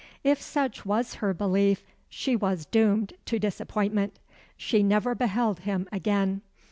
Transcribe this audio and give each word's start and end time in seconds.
If 0.23 0.41
such 0.41 0.83
was 0.83 1.13
her 1.21 1.31
belief, 1.31 1.83
she 2.09 2.35
was 2.35 2.65
doomed 2.65 3.13
to 3.25 3.37
disappointment. 3.37 4.17
She 4.57 4.81
never 4.81 5.13
beheld 5.13 5.59
him 5.59 5.87
again. 5.91 6.41